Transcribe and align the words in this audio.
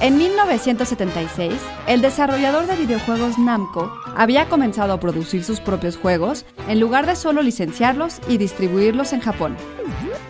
En 0.00 0.16
1976, 0.16 1.52
el 1.86 2.00
desarrollador 2.00 2.66
de 2.66 2.74
videojuegos 2.74 3.38
Namco 3.38 3.92
había 4.16 4.48
comenzado 4.48 4.94
a 4.94 5.00
producir 5.00 5.44
sus 5.44 5.60
propios 5.60 5.98
juegos 5.98 6.46
en 6.68 6.80
lugar 6.80 7.04
de 7.04 7.16
solo 7.16 7.42
licenciarlos 7.42 8.18
y 8.26 8.38
distribuirlos 8.38 9.12
en 9.12 9.20
Japón. 9.20 9.58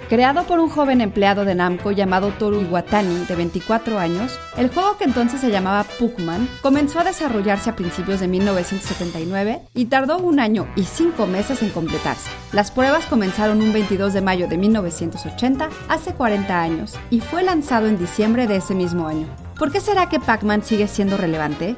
Creado 0.09 0.43
por 0.43 0.59
un 0.59 0.71
joven 0.71 1.01
empleado 1.01 1.45
de 1.45 1.55
Namco 1.55 1.93
llamado 1.93 2.31
Toru 2.37 2.63
Iwatani, 2.63 3.27
de 3.27 3.37
24 3.37 4.01
años, 4.01 4.41
el 4.57 4.71
juego 4.71 4.97
que 4.99 5.05
entonces 5.05 5.41
se 5.41 5.53
llamaba 5.53 5.85
Puckman 6.01 6.49
comenzó 6.63 6.99
a 6.99 7.05
desarrollarse 7.05 7.71
a 7.71 7.77
principios 7.77 8.19
de 8.19 8.27
1979 8.27 9.61
y 9.73 9.85
tardó 9.85 10.19
un 10.19 10.41
año 10.41 10.67
y 10.75 10.83
cinco 10.83 11.29
meses 11.29 11.63
en 11.63 11.71
completarse. 11.71 12.29
Las 12.53 12.73
pruebas 12.73 13.07
comenzaron 13.07 13.63
un 13.63 13.73
22 13.73 14.15
de 14.15 14.21
mayo 14.21 14.49
de 14.49 14.59
1980, 14.59 15.69
hace 15.89 16.13
40 16.13 16.61
años, 16.61 16.97
y 17.11 17.21
fue 17.21 17.45
lanzado 17.45 17.87
en 17.87 17.97
diciembre 17.97 18.49
de 18.49 18.57
ese 18.57 18.75
mismo 18.75 19.07
año. 19.07 19.29
¿Por 19.61 19.71
qué 19.71 19.79
será 19.79 20.09
que 20.09 20.19
Pac-Man 20.19 20.65
sigue 20.65 20.89
siendo 20.89 21.19
relevante? 21.19 21.77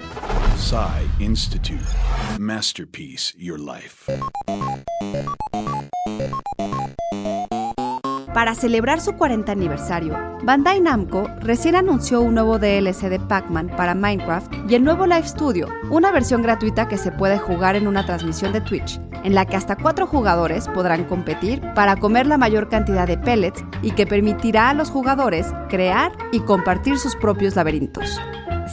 Psy 0.56 1.02
Institute. 1.18 1.82
Masterpiece 2.38 3.34
Your 3.36 3.58
Life. 3.58 4.05
Para 8.34 8.54
celebrar 8.54 8.98
su 9.02 9.12
40 9.12 9.52
aniversario, 9.52 10.16
Bandai 10.42 10.80
Namco 10.80 11.28
recién 11.41 11.74
anunció 11.74 12.22
un 12.22 12.34
nuevo 12.34 12.58
DLC 12.58 13.10
de 13.10 13.20
Pac-Man 13.20 13.70
para 13.77 13.95
Minecraft 13.95 14.50
y 14.70 14.74
el 14.74 14.84
nuevo 14.84 15.05
Live 15.05 15.28
Studio, 15.28 15.68
una 15.91 16.10
versión 16.10 16.41
gratuita 16.41 16.88
que 16.88 16.96
se 16.96 17.12
puede 17.12 17.36
jugar 17.36 17.77
en 17.77 17.86
una 17.86 18.06
transmisión 18.06 18.55
de 18.55 18.62
Twitch, 18.62 18.98
en 19.22 19.34
la 19.34 19.45
que 19.45 19.56
hasta 19.56 19.77
cuatro 19.77 20.06
jugadores 20.06 20.66
podrán 20.68 21.05
competir 21.05 21.60
para 21.74 21.96
comer 21.96 22.27
la 22.27 22.38
mayor 22.38 22.70
cantidad 22.70 23.06
de 23.06 23.18
pellets 23.18 23.62
y 23.82 23.91
que 23.91 24.06
permitirá 24.06 24.70
a 24.70 24.74
los 24.74 24.88
jugadores 24.88 25.48
crear 25.69 26.12
y 26.33 26.41
compartir 26.41 26.98
sus 26.98 27.14
propios 27.16 27.55
laberintos. 27.55 28.19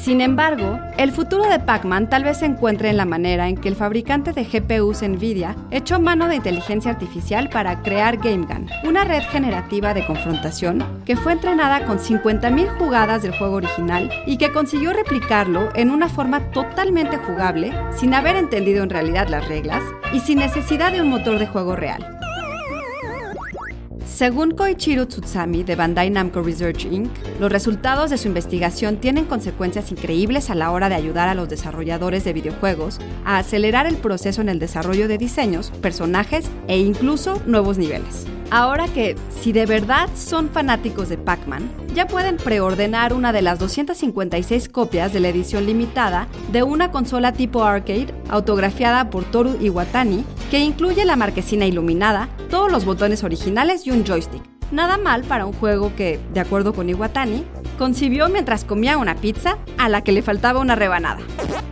Sin 0.01 0.21
embargo, 0.21 0.79
el 0.97 1.11
futuro 1.11 1.43
de 1.49 1.59
Pac-Man 1.59 2.09
tal 2.09 2.23
vez 2.23 2.37
se 2.37 2.45
encuentre 2.45 2.89
en 2.89 2.95
la 2.95 3.03
manera 3.05 3.49
en 3.49 3.57
que 3.57 3.67
el 3.67 3.75
fabricante 3.75 4.31
de 4.31 4.45
GPUs 4.45 5.01
Nvidia 5.01 5.57
echó 5.71 5.99
mano 5.99 6.29
de 6.29 6.37
inteligencia 6.37 6.91
artificial 6.91 7.49
para 7.49 7.81
crear 7.81 8.17
GameGun, 8.17 8.69
una 8.85 9.03
red 9.03 9.23
generativa 9.23 9.93
de 9.93 10.05
confrontación 10.05 10.85
que 11.05 11.17
fue 11.17 11.33
entrenada 11.33 11.85
con 11.85 11.99
50.000 11.99 12.77
jugadas 12.77 13.23
del 13.23 13.37
juego 13.37 13.57
original 13.57 14.09
y 14.25 14.37
que 14.37 14.53
consiguió 14.53 14.93
replicarlo 14.93 15.69
en 15.75 15.91
una 15.91 16.07
forma 16.07 16.49
totalmente 16.51 17.17
jugable, 17.17 17.73
sin 17.91 18.13
haber 18.13 18.37
entendido 18.37 18.83
en 18.83 18.89
realidad 18.89 19.27
las 19.27 19.49
reglas 19.49 19.83
y 20.13 20.21
sin 20.21 20.39
necesidad 20.39 20.93
de 20.93 21.01
un 21.01 21.09
motor 21.09 21.39
de 21.39 21.47
juego 21.47 21.75
real. 21.75 22.19
Según 24.09 24.51
Koichiro 24.51 25.07
Tsutsami 25.07 25.63
de 25.63 25.75
Bandai 25.75 26.09
Namco 26.09 26.41
Research 26.41 26.85
Inc., 26.85 27.09
los 27.39 27.51
resultados 27.51 28.09
de 28.09 28.17
su 28.17 28.27
investigación 28.27 28.97
tienen 28.97 29.23
consecuencias 29.23 29.91
increíbles 29.91 30.49
a 30.49 30.55
la 30.55 30.71
hora 30.71 30.89
de 30.89 30.95
ayudar 30.95 31.29
a 31.29 31.35
los 31.35 31.47
desarrolladores 31.47 32.25
de 32.25 32.33
videojuegos 32.33 32.99
a 33.23 33.37
acelerar 33.37 33.87
el 33.87 33.95
proceso 33.95 34.41
en 34.41 34.49
el 34.49 34.59
desarrollo 34.59 35.07
de 35.07 35.17
diseños, 35.17 35.71
personajes 35.81 36.49
e 36.67 36.79
incluso 36.79 37.41
nuevos 37.45 37.77
niveles. 37.77 38.25
Ahora 38.51 38.87
que, 38.87 39.15
si 39.29 39.51
de 39.51 39.67
verdad 39.67 40.09
son 40.15 40.49
fanáticos 40.49 41.07
de 41.07 41.17
Pac-Man, 41.17 41.69
ya 41.93 42.07
pueden 42.07 42.37
preordenar 42.37 43.13
una 43.13 43.31
de 43.31 43.43
las 43.43 43.59
256 43.59 44.69
copias 44.69 45.13
de 45.13 45.19
la 45.19 45.29
edición 45.29 45.67
limitada 45.67 46.27
de 46.51 46.63
una 46.63 46.91
consola 46.91 47.31
tipo 47.31 47.63
arcade 47.63 48.13
autografiada 48.29 49.11
por 49.11 49.23
Toru 49.25 49.55
Iwatani 49.61 50.25
que 50.49 50.59
incluye 50.59 51.05
la 51.05 51.15
marquesina 51.15 51.65
iluminada, 51.65 52.29
todos 52.49 52.71
los 52.71 52.85
botones 52.85 53.23
originales 53.23 53.85
y 53.85 53.91
un 53.91 54.03
joystick. 54.03 54.41
Nada 54.71 54.97
mal 54.97 55.23
para 55.23 55.45
un 55.45 55.53
juego 55.53 55.95
que, 55.95 56.19
de 56.33 56.39
acuerdo 56.39 56.73
con 56.73 56.89
Iwatani, 56.89 57.43
concibió 57.77 58.29
mientras 58.29 58.65
comía 58.65 58.97
una 58.97 59.15
pizza 59.15 59.57
a 59.77 59.89
la 59.89 60.03
que 60.03 60.11
le 60.11 60.21
faltaba 60.21 60.59
una 60.59 60.75
rebanada. 60.75 61.21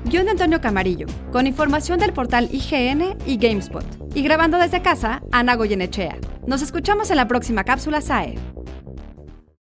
Guión 0.05 0.25
de 0.25 0.31
Antonio 0.31 0.61
Camarillo, 0.61 1.07
con 1.31 1.47
información 1.47 1.99
del 1.99 2.13
portal 2.13 2.49
IGN 2.51 3.17
y 3.25 3.37
GameSpot. 3.37 3.85
Y 4.15 4.23
grabando 4.23 4.57
desde 4.57 4.81
casa, 4.81 5.21
Ana 5.31 5.55
Goyenechea. 5.55 6.17
Nos 6.47 6.61
escuchamos 6.61 7.11
en 7.11 7.17
la 7.17 7.27
próxima 7.27 7.63
cápsula 7.63 8.01
SAE. 8.01 8.35